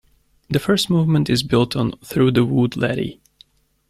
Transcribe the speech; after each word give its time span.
The 0.49 0.57
first 0.57 0.89
movement 0.89 1.29
is 1.29 1.43
built 1.43 1.75
on 1.75 1.91
"Through 2.03 2.31
the 2.31 2.43
Wood 2.43 2.75
Laddie". 2.75 3.21